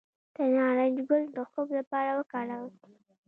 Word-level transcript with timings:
د 0.35 0.37
نارنج 0.55 0.97
ګل 1.07 1.23
د 1.35 1.37
خوب 1.49 1.67
لپاره 1.79 2.11
وکاروئ 2.19 2.71